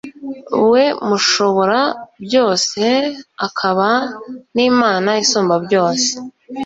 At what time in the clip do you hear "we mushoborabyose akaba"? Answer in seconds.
0.71-3.89